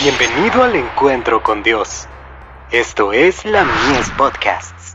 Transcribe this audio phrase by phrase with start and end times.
[0.00, 2.06] Bienvenido al encuentro con Dios.
[2.70, 4.94] Esto es la Mies Podcasts.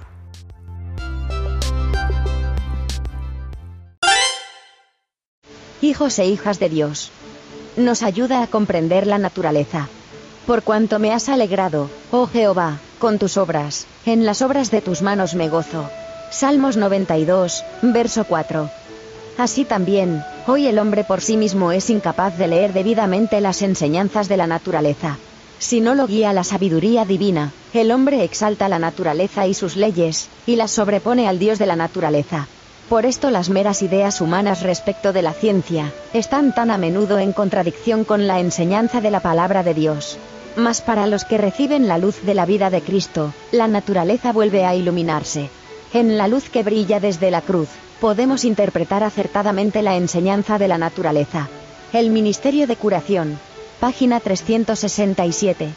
[5.81, 7.11] Hijos e hijas de Dios.
[7.75, 9.89] Nos ayuda a comprender la naturaleza.
[10.47, 15.01] Por cuanto me has alegrado, oh Jehová, con tus obras, en las obras de tus
[15.01, 15.89] manos me gozo.
[16.31, 18.69] Salmos 92, verso 4.
[19.37, 24.29] Así también, hoy el hombre por sí mismo es incapaz de leer debidamente las enseñanzas
[24.29, 25.17] de la naturaleza.
[25.57, 30.27] Si no lo guía la sabiduría divina, el hombre exalta la naturaleza y sus leyes,
[30.45, 32.47] y las sobrepone al Dios de la naturaleza.
[32.89, 37.31] Por esto las meras ideas humanas respecto de la ciencia, están tan a menudo en
[37.31, 40.17] contradicción con la enseñanza de la palabra de Dios.
[40.55, 44.65] Mas para los que reciben la luz de la vida de Cristo, la naturaleza vuelve
[44.65, 45.49] a iluminarse.
[45.93, 50.77] En la luz que brilla desde la cruz, podemos interpretar acertadamente la enseñanza de la
[50.77, 51.47] naturaleza.
[51.93, 53.39] El Ministerio de Curación.
[53.79, 55.69] Página 367.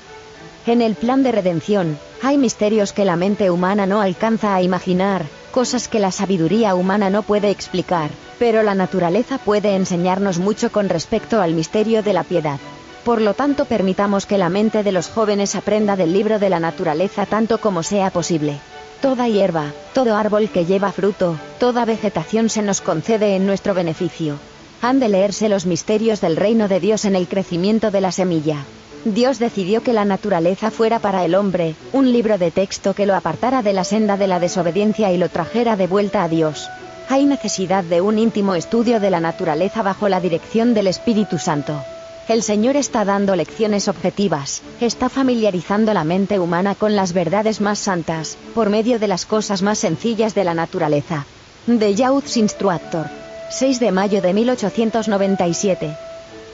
[0.66, 5.24] En el plan de redención, hay misterios que la mente humana no alcanza a imaginar,
[5.52, 10.88] cosas que la sabiduría humana no puede explicar, pero la naturaleza puede enseñarnos mucho con
[10.88, 12.58] respecto al misterio de la piedad.
[13.04, 16.58] Por lo tanto, permitamos que la mente de los jóvenes aprenda del libro de la
[16.58, 18.58] naturaleza tanto como sea posible.
[19.00, 24.38] Toda hierba, todo árbol que lleva fruto, toda vegetación se nos concede en nuestro beneficio.
[24.82, 28.64] Han de leerse los misterios del reino de Dios en el crecimiento de la semilla.
[29.04, 33.14] Dios decidió que la naturaleza fuera para el hombre, un libro de texto que lo
[33.14, 36.68] apartara de la senda de la desobediencia y lo trajera de vuelta a Dios.
[37.08, 41.80] Hay necesidad de un íntimo estudio de la naturaleza bajo la dirección del Espíritu Santo.
[42.28, 47.78] El Señor está dando lecciones objetivas, está familiarizando la mente humana con las verdades más
[47.78, 51.24] santas, por medio de las cosas más sencillas de la naturaleza.
[51.68, 53.06] De Youth's Instructor.
[53.50, 55.96] 6 de mayo de 1897.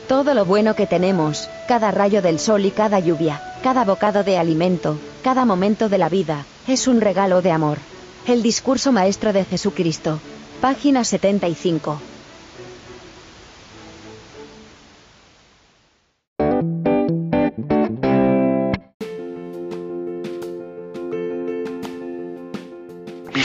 [0.09, 4.37] Todo lo bueno que tenemos, cada rayo del sol y cada lluvia, cada bocado de
[4.37, 7.79] alimento, cada momento de la vida, es un regalo de amor.
[8.27, 10.21] El discurso maestro de Jesucristo.
[10.61, 12.12] Página 75.